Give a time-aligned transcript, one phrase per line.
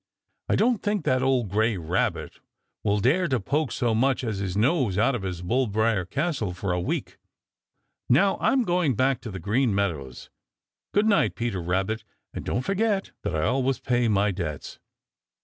[0.49, 2.39] I don't think that old gray Rabbit
[2.83, 6.55] will dare to poke so much as his nose out of his bull briar castle
[6.55, 7.19] for a week.
[8.09, 10.31] Now I am going back to the Green Meadows,
[10.91, 12.03] Good night, Peter Rabbit,
[12.33, 14.79] and don't forget that I always pay my debts."